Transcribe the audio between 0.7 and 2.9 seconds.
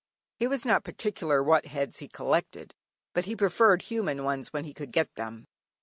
particular what heads he collected,